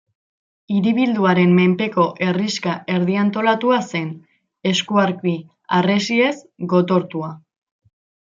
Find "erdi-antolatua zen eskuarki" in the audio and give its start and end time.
2.95-5.35